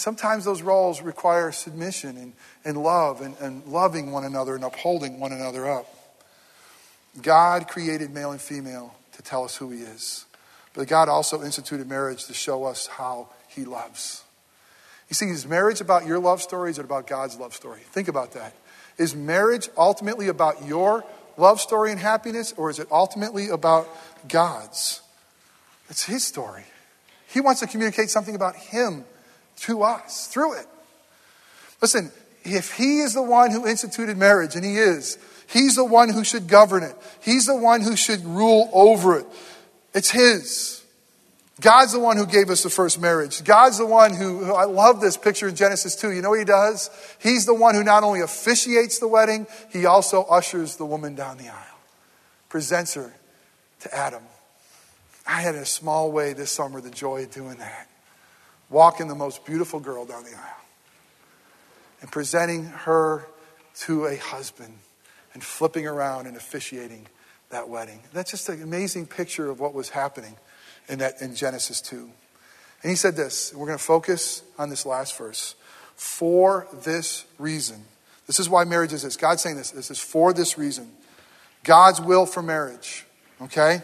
[0.00, 2.32] Sometimes those roles require submission and
[2.64, 5.86] and love and, and loving one another and upholding one another up.
[7.20, 10.26] God created male and female to tell us who He is.
[10.74, 14.22] But God also instituted marriage to show us how He loves.
[15.08, 16.70] You see, is marriage about your love story?
[16.70, 17.80] Is it about God's love story?
[17.80, 18.54] Think about that.
[18.96, 21.04] Is marriage ultimately about your
[21.36, 23.88] love story and happiness, or is it ultimately about
[24.28, 25.02] God's?
[25.88, 26.64] It's His story.
[27.26, 29.04] He wants to communicate something about Him
[29.60, 30.66] to us through it.
[31.80, 32.10] Listen,
[32.44, 36.24] if he is the one who instituted marriage, and he is, he's the one who
[36.24, 39.26] should govern it, he's the one who should rule over it.
[39.94, 40.84] It's his.
[41.60, 43.44] God's the one who gave us the first marriage.
[43.44, 46.12] God's the one who, who, I love this picture in Genesis 2.
[46.12, 46.88] You know what he does?
[47.20, 51.36] He's the one who not only officiates the wedding, he also ushers the woman down
[51.36, 51.78] the aisle,
[52.48, 53.12] presents her
[53.80, 54.22] to Adam.
[55.26, 57.89] I had in a small way this summer the joy of doing that.
[58.70, 60.64] Walking the most beautiful girl down the aisle
[62.00, 63.26] and presenting her
[63.80, 64.74] to a husband
[65.34, 67.06] and flipping around and officiating
[67.50, 68.00] that wedding.
[68.12, 70.36] That's just an amazing picture of what was happening
[70.88, 71.96] in, that, in Genesis 2.
[72.82, 75.54] And he said this, we're going to focus on this last verse.
[75.96, 77.84] For this reason,
[78.26, 79.16] this is why marriage is this.
[79.16, 79.72] God's saying this.
[79.72, 80.90] This is for this reason.
[81.64, 83.04] God's will for marriage.
[83.42, 83.82] Okay?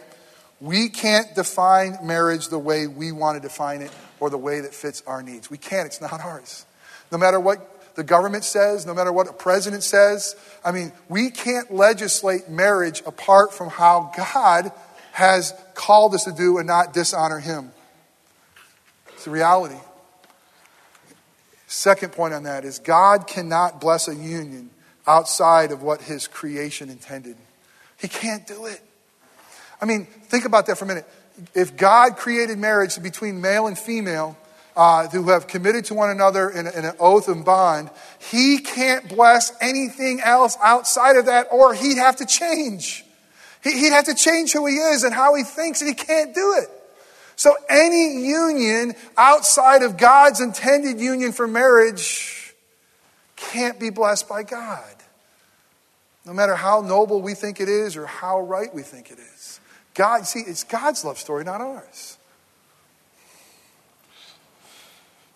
[0.61, 3.91] We can't define marriage the way we want to define it
[4.21, 5.51] or the way that fits our needs.
[5.51, 5.87] We can't.
[5.87, 6.65] It's not ours.
[7.13, 10.37] No matter what the government says, no matter what a president says.
[10.65, 14.71] I mean, we can't legislate marriage apart from how God
[15.13, 17.73] has called us to do and not dishonor Him.
[19.15, 19.79] It's the reality.
[21.67, 24.71] Second point on that is God cannot bless a union
[25.07, 27.37] outside of what His creation intended.
[27.99, 28.83] He can't do it.
[29.81, 31.07] I mean, think about that for a minute.
[31.55, 34.37] If God created marriage between male and female,
[34.77, 37.91] uh, who have committed to one another in, in, an oath and bond,
[38.31, 43.05] he can't bless anything else outside of that, or he'd have to change.
[43.65, 46.57] He'd have to change who he is and how he thinks, and he can't do
[46.59, 46.69] it.
[47.37, 52.55] So any union outside of God's intended union for marriage
[53.35, 54.85] can't be blessed by God.
[56.25, 59.61] No matter how noble we think it is or how right we think it is.
[59.97, 62.19] God, see, it's God's love story, not ours.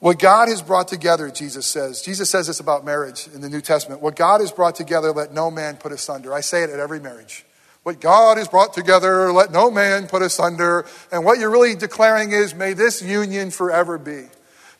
[0.01, 2.01] What God has brought together, Jesus says.
[2.01, 4.01] Jesus says this about marriage in the New Testament.
[4.01, 6.33] What God has brought together, let no man put asunder.
[6.33, 7.44] I say it at every marriage.
[7.83, 10.87] What God has brought together, let no man put asunder.
[11.12, 14.27] And what you're really declaring is, may this union forever be.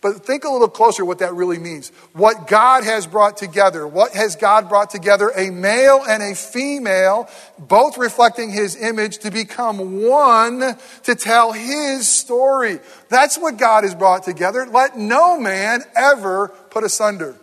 [0.03, 1.91] But think a little closer what that really means.
[2.15, 3.87] What God has brought together.
[3.87, 5.31] What has God brought together?
[5.37, 12.09] A male and a female, both reflecting his image to become one to tell his
[12.09, 12.79] story.
[13.11, 14.67] That's what God has brought together.
[14.67, 17.37] Let no man ever put asunder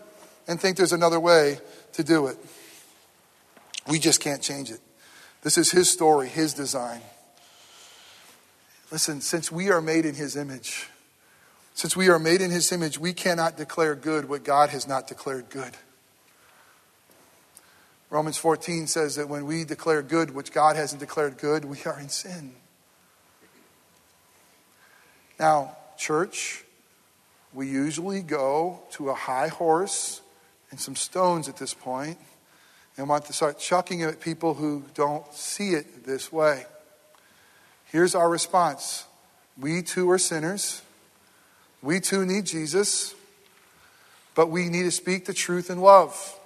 [0.48, 1.60] and think there's another way
[1.94, 2.38] to do it.
[3.88, 4.80] We just can't change it.
[5.44, 7.02] This is his story, his design.
[8.92, 10.88] Listen, since we are made in his image,
[11.78, 15.08] since we are made in his image, we cannot declare good what God has not
[15.08, 15.78] declared good.
[18.10, 22.00] Romans 14 says that when we declare good which God hasn't declared good, we are
[22.00, 22.54] in sin.
[25.40, 26.64] Now, church,
[27.54, 30.22] we usually go to a high horse
[30.72, 32.18] and some stones at this point
[32.98, 36.66] and want to start chucking at people who don't see it this way.
[37.86, 39.06] Here's our response
[39.60, 40.82] We too are sinners.
[41.88, 43.16] We too need Jesus,
[44.36, 46.38] but we need to speak the truth in love.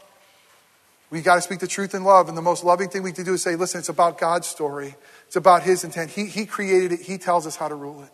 [1.10, 2.30] We got to speak the truth in love.
[2.30, 4.94] And the most loving thing we can do is say, listen, it's about God's story.
[5.26, 6.12] It's about His intent.
[6.12, 7.02] He, he created it.
[7.02, 8.12] He tells us how to rule it.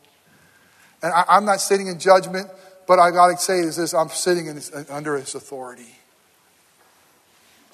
[1.03, 2.47] And I, am not sitting in judgment,
[2.87, 5.97] but I got to say is this I'm sitting in, under His authority.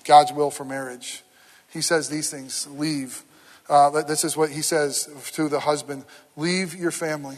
[0.03, 1.21] God's will for marriage.
[1.69, 3.21] He says these things leave.
[3.69, 7.37] Uh, this is what he says to the husband leave your family.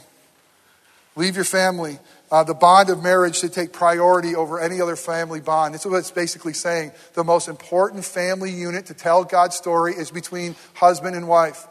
[1.15, 1.97] Leave your family.
[2.32, 5.73] Uh, the bond of marriage should take priority over any other family bond.
[5.73, 6.91] This is what it's basically saying.
[7.13, 11.67] The most important family unit to tell God's story is between husband and wife.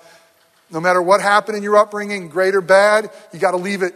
[0.71, 3.95] No matter what happened in your upbringing, great or bad, you got to leave it.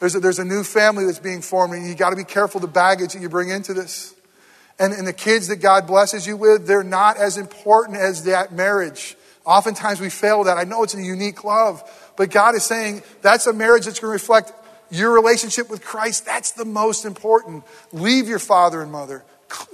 [0.00, 2.60] There's a, there's a new family that's being formed, and you got to be careful
[2.60, 4.14] the baggage that you bring into this.
[4.80, 8.52] And, and the kids that God blesses you with, they're not as important as that
[8.52, 9.14] marriage.
[9.44, 10.58] Oftentimes we fail that.
[10.58, 11.82] I know it's a unique love,
[12.16, 14.52] but God is saying that's a marriage that's going to reflect
[14.92, 16.26] your relationship with Christ.
[16.26, 17.64] That's the most important.
[17.92, 19.24] Leave your father and mother.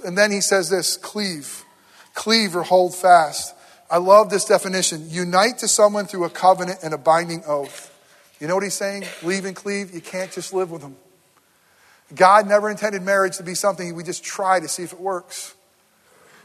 [0.05, 1.65] And then he says this cleave.
[2.13, 3.53] Cleave or hold fast.
[3.91, 5.09] I love this definition.
[5.09, 7.93] Unite to someone through a covenant and a binding oath.
[8.39, 9.03] You know what he's saying?
[9.21, 9.93] Leave and cleave.
[9.93, 10.95] You can't just live with them.
[12.15, 15.53] God never intended marriage to be something we just try to see if it works.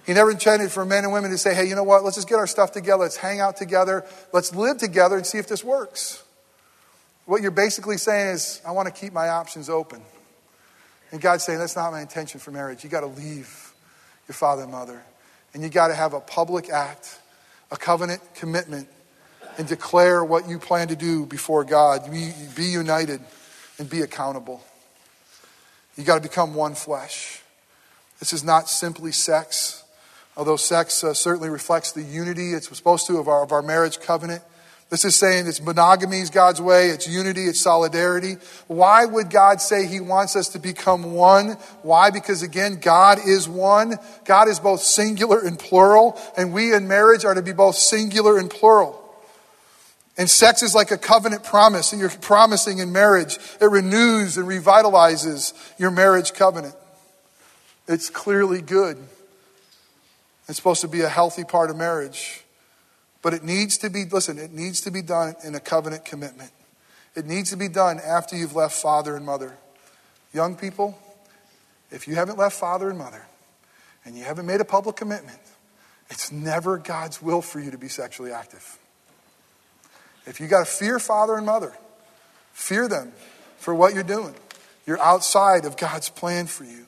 [0.04, 2.02] He never intended for men and women to say, hey, you know what?
[2.02, 3.04] Let's just get our stuff together.
[3.04, 4.04] Let's hang out together.
[4.32, 6.23] Let's live together and see if this works.
[7.26, 10.02] What you're basically saying is, I want to keep my options open.
[11.10, 12.84] And God's saying, that's not my intention for marriage.
[12.84, 13.72] You got to leave
[14.28, 15.02] your father and mother.
[15.54, 17.18] And you got to have a public act,
[17.70, 18.88] a covenant commitment,
[19.56, 22.10] and declare what you plan to do before God.
[22.10, 23.20] Be, be united
[23.78, 24.62] and be accountable.
[25.96, 27.40] You got to become one flesh.
[28.18, 29.84] This is not simply sex,
[30.36, 34.00] although sex uh, certainly reflects the unity it's supposed to of our, of our marriage
[34.00, 34.42] covenant.
[34.90, 38.36] This is saying it's monogamy is God's way, it's unity, it's solidarity.
[38.68, 41.52] Why would God say He wants us to become one?
[41.82, 42.10] Why?
[42.10, 43.96] Because again, God is one.
[44.24, 48.38] God is both singular and plural, and we in marriage are to be both singular
[48.38, 49.00] and plural.
[50.16, 53.38] And sex is like a covenant promise that you're promising in marriage.
[53.60, 56.76] It renews and revitalizes your marriage covenant.
[57.88, 58.96] It's clearly good.
[60.48, 62.43] It's supposed to be a healthy part of marriage.
[63.24, 66.50] But it needs to be, listen, it needs to be done in a covenant commitment.
[67.16, 69.56] It needs to be done after you've left father and mother.
[70.34, 70.98] Young people,
[71.90, 73.24] if you haven't left father and mother
[74.04, 75.38] and you haven't made a public commitment,
[76.10, 78.78] it's never God's will for you to be sexually active.
[80.26, 81.72] If you got to fear father and mother,
[82.52, 83.12] fear them
[83.56, 84.34] for what you're doing.
[84.86, 86.84] You're outside of God's plan for you.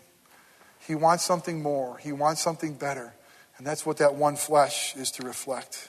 [0.87, 3.14] He wants something more, He wants something better.
[3.57, 5.89] And that's what that one flesh is to reflect.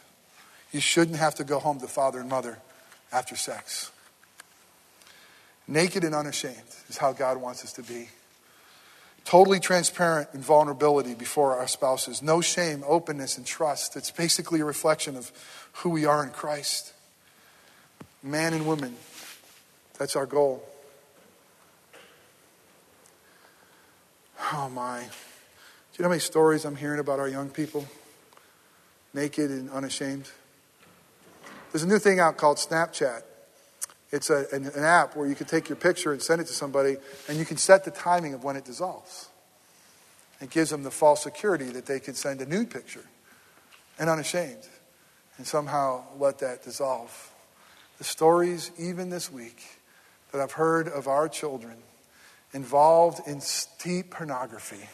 [0.72, 2.59] You shouldn't have to go home to father and mother
[3.11, 3.91] after sex.
[5.68, 6.55] Naked and unashamed
[6.89, 8.09] is how God wants us to be.
[9.26, 12.22] Totally transparent in vulnerability before our spouses.
[12.22, 13.97] No shame, openness, and trust.
[13.97, 15.32] It's basically a reflection of
[15.74, 16.93] who we are in Christ
[18.24, 18.95] man and woman.
[19.97, 20.63] That's our goal.
[24.53, 24.99] Oh my.
[24.99, 25.05] Do
[25.97, 27.88] you know how many stories I'm hearing about our young people?
[29.13, 30.30] Naked and unashamed.
[31.78, 33.21] There's a new thing out called Snapchat.
[34.11, 36.53] It's a, an, an app where you can take your picture and send it to
[36.53, 36.97] somebody,
[37.30, 39.30] and you can set the timing of when it dissolves.
[40.41, 43.05] It gives them the false security that they can send a nude picture
[43.99, 44.67] and unashamed
[45.38, 47.32] and somehow let that dissolve.
[47.99, 49.63] The stories, even this week,
[50.32, 51.78] that I've heard of our children
[52.53, 53.39] involved in
[53.84, 54.89] deep pornography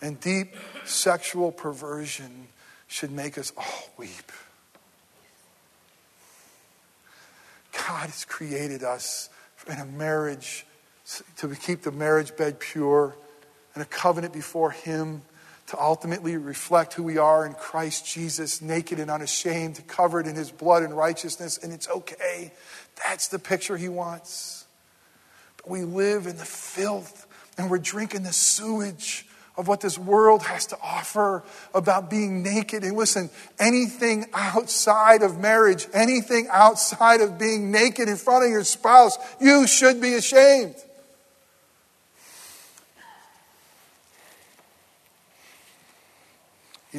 [0.00, 0.54] and deep
[0.84, 2.46] sexual perversion
[2.86, 4.30] should make us all weep.
[7.86, 9.28] God has created us
[9.66, 10.66] in a marriage
[11.36, 13.16] to keep the marriage bed pure
[13.74, 15.22] and a covenant before Him
[15.68, 20.50] to ultimately reflect who we are in Christ Jesus, naked and unashamed, covered in His
[20.50, 22.52] blood and righteousness, and it's okay.
[23.04, 24.66] That's the picture He wants.
[25.56, 27.26] But we live in the filth
[27.58, 29.26] and we're drinking the sewage
[29.56, 31.42] of what this world has to offer
[31.74, 32.84] about being naked.
[32.84, 38.64] And listen, anything outside of marriage, anything outside of being naked in front of your
[38.64, 40.76] spouse, you should be ashamed.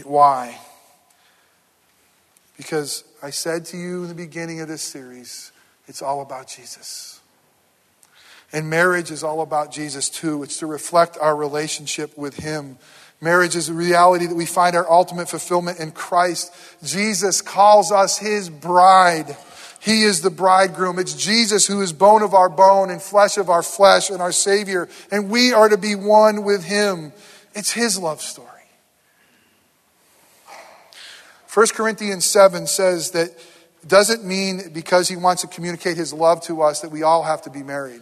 [0.04, 0.60] Why?
[2.58, 5.52] Because I said to you in the beginning of this series,
[5.88, 7.20] it's all about Jesus.
[8.54, 10.44] And marriage is all about Jesus too.
[10.44, 12.78] It's to reflect our relationship with Him.
[13.20, 16.54] Marriage is a reality that we find our ultimate fulfillment in Christ.
[16.84, 19.36] Jesus calls us His bride.
[19.82, 21.00] He is the bridegroom.
[21.00, 24.32] It's Jesus who is bone of our bone and flesh of our flesh and our
[24.32, 24.88] Savior.
[25.12, 27.12] And we are to be one with Him.
[27.56, 28.50] It's His love story.
[31.54, 33.30] 1 Corinthians 7 says that
[33.86, 37.44] doesn't mean because he wants to communicate his love to us that we all have
[37.44, 38.02] to be married.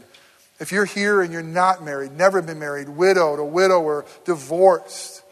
[0.62, 5.24] If you're here and you're not married, never been married, widowed, a widower, divorced,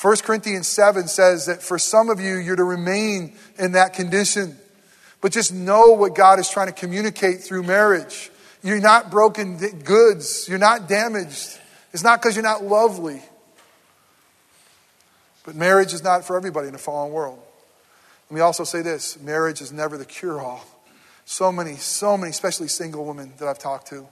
[0.00, 4.58] 1 Corinthians 7 says that for some of you, you're to remain in that condition.
[5.22, 8.30] But just know what God is trying to communicate through marriage.
[8.62, 11.58] You're not broken goods, you're not damaged.
[11.94, 13.22] It's not because you're not lovely.
[15.44, 17.40] But marriage is not for everybody in a fallen world.
[18.28, 20.66] Let me also say this marriage is never the cure all.
[21.24, 24.06] So many, so many, especially single women that I've talked to,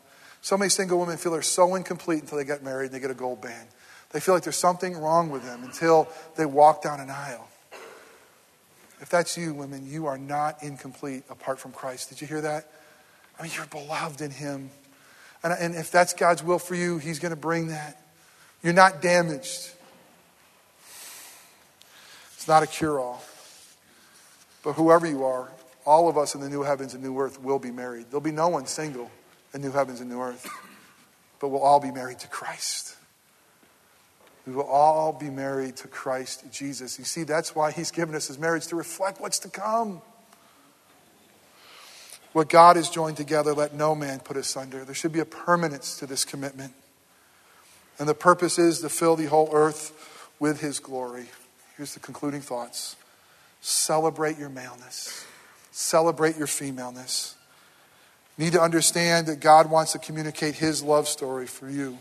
[0.45, 3.11] so many single women feel they're so incomplete until they get married and they get
[3.11, 3.67] a gold band.
[4.11, 7.49] They feel like there's something wrong with them until they walk down an aisle.
[9.01, 12.11] If that's you, women, you are not incomplete apart from Christ.
[12.11, 12.71] Did you hear that?
[13.39, 14.69] I mean, you're beloved in Him.
[15.43, 17.99] And, and if that's God's will for you, He's going to bring that.
[18.63, 19.71] You're not damaged.
[22.35, 23.25] It's not a cure all.
[24.63, 25.51] But whoever you are,
[25.87, 28.09] all of us in the new heavens and new earth will be married.
[28.11, 29.11] There'll be no one single
[29.55, 30.47] and new heavens and new earth.
[31.41, 32.97] But we'll all be married to Christ.
[34.47, 36.99] We will all be married to Christ Jesus.
[36.99, 40.03] You see, that's why he's given us his marriage to reflect what's to come.
[42.33, 44.85] What God has joined together, let no man put asunder.
[44.85, 46.75] There should be a permanence to this commitment.
[47.99, 51.27] And the purpose is to fill the whole earth with his glory.
[51.77, 52.97] Here's the concluding thoughts
[53.61, 55.25] celebrate your maleness,
[55.71, 57.37] celebrate your femaleness
[58.39, 61.99] need to understand that God wants to communicate His love story for you.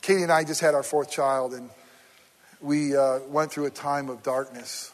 [0.00, 1.70] Katie and I just had our fourth child, and
[2.60, 4.92] we uh, went through a time of darkness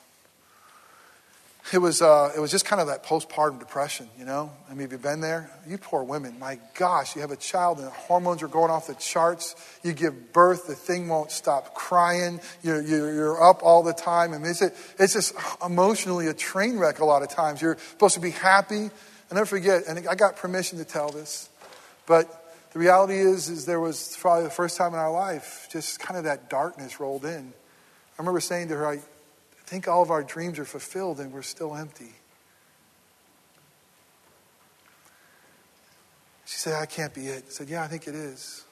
[1.72, 4.50] it was, uh, it was just kind of that postpartum depression, you know?
[4.68, 5.50] I mean, have you been there?
[5.66, 8.86] You poor women, my gosh, you have a child and the hormones are going off
[8.86, 9.54] the charts.
[9.82, 12.40] You give birth, the thing won't stop crying.
[12.62, 14.32] You're, you're, you're up all the time.
[14.32, 17.62] I mean, it's, it's just emotionally a train wreck a lot of times.
[17.62, 18.90] You're supposed to be happy.
[19.30, 21.48] I never forget, and I got permission to tell this,
[22.06, 22.36] but
[22.72, 26.16] the reality is, is there was probably the first time in our life, just kind
[26.18, 27.52] of that darkness rolled in.
[28.18, 28.98] I remember saying to her, I,
[29.70, 32.12] think all of our dreams are fulfilled and we're still empty.
[36.44, 37.44] She said, I can't be it.
[37.46, 38.64] I said, Yeah, I think it is.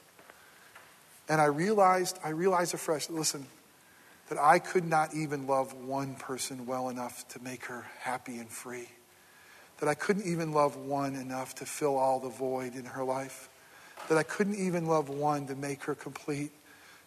[1.29, 3.47] And I realized, I realized afresh, listen,
[4.29, 8.49] that I could not even love one person well enough to make her happy and
[8.49, 8.89] free.
[9.79, 13.49] That I couldn't even love one enough to fill all the void in her life.
[14.09, 16.51] That I couldn't even love one to make her complete.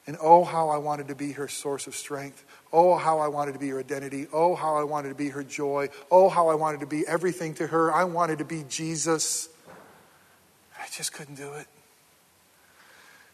[0.07, 2.43] And oh, how I wanted to be her source of strength.
[2.73, 4.27] Oh, how I wanted to be her identity.
[4.33, 5.89] Oh, how I wanted to be her joy.
[6.09, 7.93] Oh, how I wanted to be everything to her.
[7.93, 9.49] I wanted to be Jesus.
[10.79, 11.67] I just couldn't do it.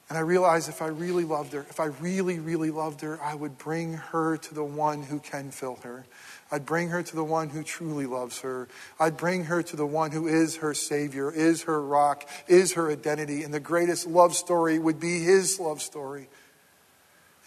[0.09, 3.35] And I realized if I really loved her, if I really, really loved her, I
[3.35, 6.05] would bring her to the one who can fill her.
[6.49, 8.69] I'd bring her to the one who truly loves her.
[9.01, 12.89] I'd bring her to the one who is her Savior, is her rock, is her
[12.89, 13.43] identity.
[13.43, 16.29] And the greatest love story would be his love story.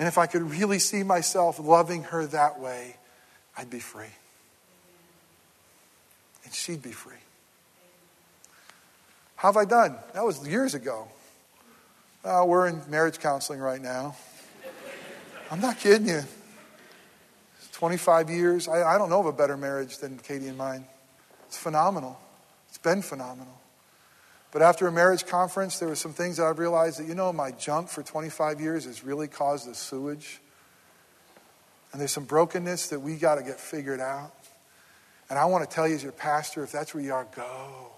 [0.01, 2.97] And if I could really see myself loving her that way,
[3.55, 4.07] I'd be free.
[6.43, 7.21] And she'd be free.
[9.37, 9.97] How have I done?
[10.15, 11.07] That was years ago.
[12.25, 14.17] Uh, we're in marriage counseling right now.
[15.51, 16.23] I'm not kidding you.
[17.73, 18.69] 25 years.
[18.69, 20.87] I, I don't know of a better marriage than Katie and mine.
[21.47, 22.19] It's phenomenal.
[22.69, 23.60] It's been phenomenal.
[24.53, 27.33] But after a marriage conference, there were some things that I've realized that, you know,
[27.33, 30.41] my junk for 25 years has really caused the sewage.
[31.93, 34.33] And there's some brokenness that we got to get figured out.
[35.29, 37.93] And I want to tell you, as your pastor, if that's where you are, go.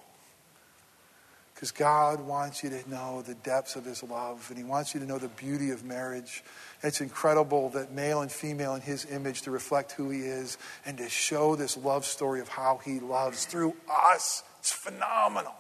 [1.55, 5.00] Because God wants you to know the depths of His love, and He wants you
[5.00, 6.42] to know the beauty of marriage.
[6.82, 10.98] It's incredible that male and female in His image to reflect who He is and
[10.98, 14.42] to show this love story of how He loves through us.
[14.59, 15.55] It's phenomenal.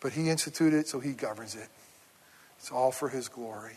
[0.00, 1.68] But He instituted it, so He governs it.
[2.58, 3.76] It's all for His glory.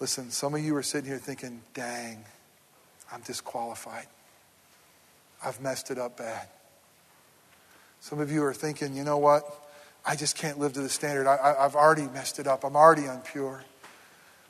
[0.00, 2.24] Listen, some of you are sitting here thinking, dang,
[3.12, 4.06] I'm disqualified.
[5.44, 6.48] I've messed it up bad.
[8.00, 9.44] Some of you are thinking, you know what?
[10.04, 11.26] I just can't live to the standard.
[11.26, 12.64] I, have already messed it up.
[12.64, 13.60] I'm already unpure.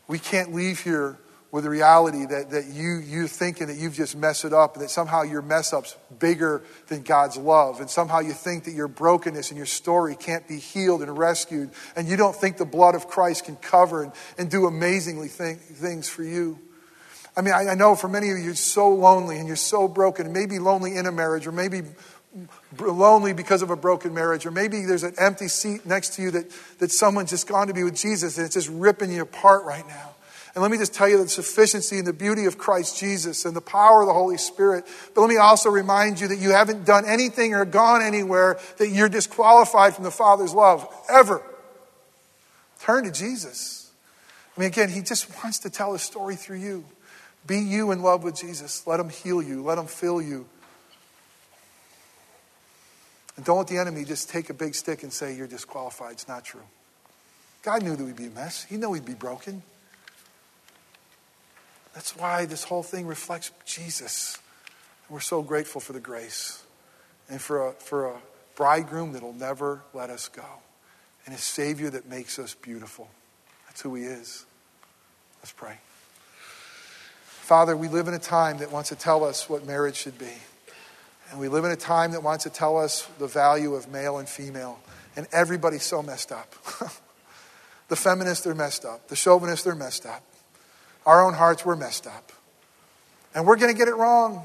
[0.07, 1.19] We can't leave here
[1.53, 4.85] with the reality that, that you, you thinking that you've just messed it up and
[4.85, 7.81] that somehow your mess up's bigger than God's love.
[7.81, 11.71] And somehow you think that your brokenness and your story can't be healed and rescued.
[11.97, 15.57] And you don't think the blood of Christ can cover and, and do amazingly thing,
[15.57, 16.59] things for you.
[17.37, 19.89] I mean, I, I know for many of you, you're so lonely and you're so
[19.89, 21.83] broken, maybe lonely in a marriage, or maybe
[22.79, 26.31] lonely because of a broken marriage, or maybe there's an empty seat next to you
[26.31, 29.65] that, that someone's just gone to be with Jesus and it's just ripping you apart
[29.65, 30.10] right now.
[30.55, 33.55] And let me just tell you the sufficiency and the beauty of Christ Jesus and
[33.55, 34.85] the power of the Holy Spirit.
[35.15, 38.89] But let me also remind you that you haven't done anything or gone anywhere that
[38.89, 41.41] you're disqualified from the Father's love, ever.
[42.81, 43.93] Turn to Jesus.
[44.57, 46.85] I mean, again, He just wants to tell His story through you.
[47.47, 48.87] Be you in love with Jesus.
[48.87, 50.47] Let him heal you, let him fill you.
[53.37, 56.13] And don't let the enemy just take a big stick and say, You're disqualified.
[56.13, 56.61] It's not true.
[57.63, 59.63] God knew that we'd be a mess, He knew we'd be broken.
[61.95, 64.39] That's why this whole thing reflects Jesus.
[65.07, 66.63] And we're so grateful for the grace
[67.29, 68.17] and for a, for a
[68.57, 70.45] bridegroom that'll never let us go
[71.27, 73.09] and a Savior that makes us beautiful.
[73.67, 74.45] That's who He is.
[75.41, 75.79] Let's pray.
[77.25, 80.33] Father, we live in a time that wants to tell us what marriage should be.
[81.31, 84.19] And we live in a time that wants to tell us the value of male
[84.19, 84.79] and female.
[85.17, 86.53] And everybody's so messed up.
[87.89, 89.09] the feminists, they're messed up.
[89.09, 90.23] The chauvinists, they're messed up.
[91.07, 92.33] Our own hearts, we're messed up.
[93.35, 94.45] And we're going to get it wrong.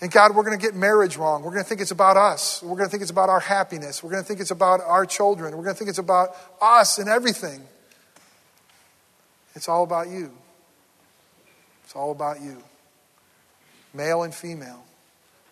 [0.00, 1.42] And God, we're going to get marriage wrong.
[1.42, 2.62] We're going to think it's about us.
[2.62, 4.02] We're going to think it's about our happiness.
[4.02, 5.56] We're going to think it's about our children.
[5.56, 7.62] We're going to think it's about us and everything.
[9.54, 10.32] It's all about you.
[11.84, 12.56] It's all about you,
[13.92, 14.82] male and female,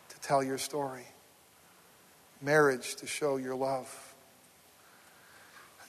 [0.09, 1.05] to tell your story,
[2.41, 4.15] marriage to show your love.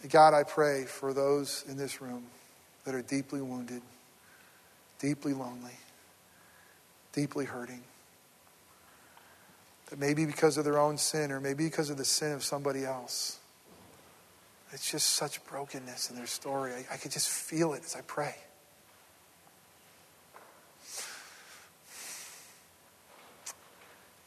[0.09, 2.25] God, I pray for those in this room
[2.85, 3.81] that are deeply wounded,
[4.99, 5.77] deeply lonely,
[7.13, 7.81] deeply hurting.
[9.89, 12.85] That maybe because of their own sin or maybe because of the sin of somebody
[12.85, 13.37] else.
[14.73, 16.71] It's just such brokenness in their story.
[16.71, 18.35] I, I could just feel it as I pray.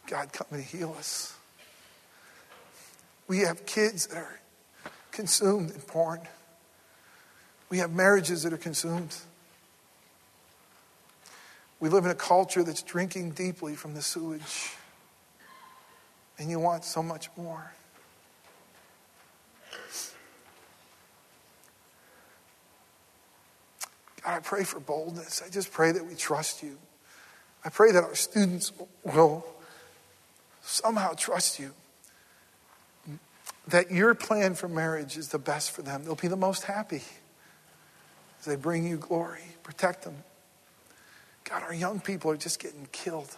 [0.07, 1.35] God, come and heal us.
[3.27, 4.41] We have kids that are
[5.13, 6.21] consumed in porn.
[7.71, 9.15] We have marriages that are consumed.
[11.81, 14.73] We live in a culture that's drinking deeply from the sewage.
[16.39, 17.73] And you want so much more.
[24.23, 25.43] God, I pray for boldness.
[25.45, 26.79] I just pray that we trust you.
[27.65, 28.73] I pray that our students
[29.05, 29.47] will
[30.63, 31.73] somehow trust you.
[33.69, 36.05] That your plan for marriage is the best for them.
[36.05, 37.03] They'll be the most happy
[38.45, 39.41] as they bring you glory.
[39.63, 40.15] Protect them.
[41.45, 43.35] God, our young people are just getting killed.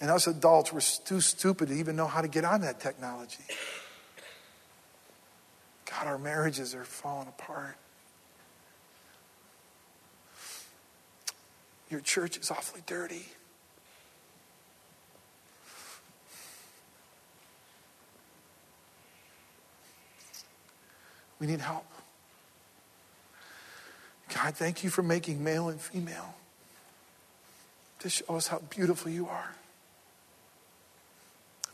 [0.00, 3.44] And us adults, we're too stupid to even know how to get on that technology.
[5.88, 7.76] God, our marriages are falling apart.
[11.90, 13.26] Your church is awfully dirty.
[21.40, 21.84] We need help.
[24.34, 26.34] God, thank you for making male and female
[28.00, 29.54] to show us how beautiful you are.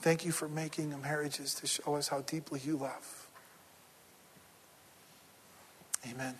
[0.00, 3.28] Thank you for making marriages to show us how deeply you love.
[6.10, 6.34] Amen.